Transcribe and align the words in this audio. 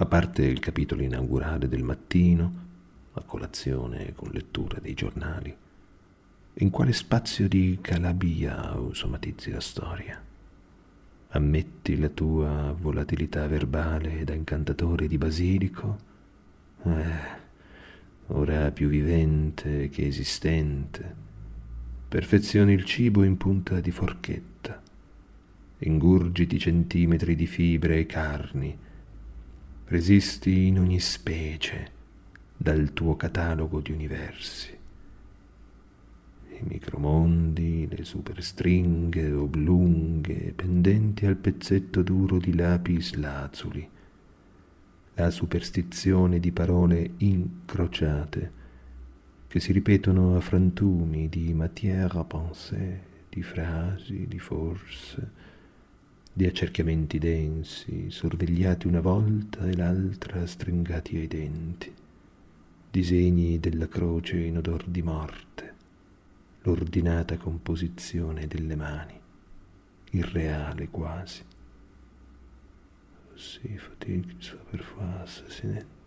a 0.00 0.06
parte 0.06 0.46
il 0.46 0.60
capitolo 0.60 1.02
inaugurale 1.02 1.68
del 1.68 1.82
mattino, 1.82 2.68
a 3.12 3.22
colazione 3.22 4.14
con 4.14 4.30
lettura 4.30 4.78
dei 4.80 4.94
giornali, 4.94 5.54
in 6.54 6.70
quale 6.70 6.94
spazio 6.94 7.46
di 7.46 7.76
calabia 7.82 8.78
usomatizzi 8.78 9.50
la 9.50 9.60
storia. 9.60 10.18
Ammetti 11.32 11.98
la 11.98 12.08
tua 12.08 12.74
volatilità 12.80 13.46
verbale 13.46 14.24
da 14.24 14.32
incantatore 14.32 15.06
di 15.06 15.18
basilico? 15.18 15.98
Eh, 16.82 17.38
ora 18.28 18.70
più 18.70 18.88
vivente 18.88 19.90
che 19.90 20.06
esistente. 20.06 21.14
Perfezioni 22.08 22.72
il 22.72 22.86
cibo 22.86 23.22
in 23.22 23.36
punta 23.36 23.80
di 23.80 23.90
forchetta. 23.90 24.80
Ingurgiti 25.76 26.58
centimetri 26.58 27.34
di 27.34 27.46
fibre 27.46 27.98
e 27.98 28.06
carni. 28.06 28.88
Resisti 29.92 30.68
in 30.68 30.78
ogni 30.78 31.00
specie 31.00 31.90
dal 32.56 32.92
tuo 32.92 33.16
catalogo 33.16 33.80
di 33.80 33.90
universi. 33.90 34.78
I 36.46 36.60
micromondi, 36.62 37.88
le 37.90 38.04
superstringhe 38.04 39.32
oblunghe 39.32 40.52
pendenti 40.54 41.26
al 41.26 41.34
pezzetto 41.34 42.02
duro 42.02 42.38
di 42.38 42.54
lapis 42.54 43.14
lazuli, 43.14 43.90
la 45.14 45.30
superstizione 45.30 46.38
di 46.38 46.52
parole 46.52 47.14
incrociate 47.16 48.52
che 49.48 49.58
si 49.58 49.72
ripetono 49.72 50.36
a 50.36 50.40
frantumi 50.40 51.28
di 51.28 51.52
matière 51.52 52.16
à 52.16 52.22
penser, 52.22 53.00
di 53.28 53.42
frasi, 53.42 54.28
di 54.28 54.38
forse, 54.38 55.30
di 56.32 56.46
accerchiamenti 56.46 57.18
densi, 57.18 58.10
sorvegliati 58.10 58.86
una 58.86 59.00
volta 59.00 59.66
e 59.66 59.76
l'altra 59.76 60.46
stringati 60.46 61.16
ai 61.16 61.26
denti 61.26 61.94
disegni 62.90 63.60
della 63.60 63.86
croce 63.86 64.36
in 64.36 64.56
odor 64.56 64.84
di 64.88 65.00
morte, 65.00 65.74
l'ordinata 66.62 67.36
composizione 67.36 68.48
delle 68.48 68.74
mani, 68.74 69.18
irreale 70.10 70.88
quasi. 70.88 71.44
Sì, 73.36 73.78
fatigue, 73.78 74.34
soit 74.38 74.60
parfois 74.68 75.20
assassinette. 75.22 75.99